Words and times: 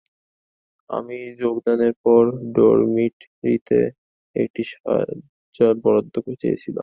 আমি 0.89 1.17
যোগদানের 1.41 1.93
পর 2.03 2.23
ডরমিটরিতে 2.55 3.79
একটি 4.35 4.61
শয্যা 4.71 5.67
বরাদ্দ 5.83 6.15
চেয়েছিলাম। 6.41 6.79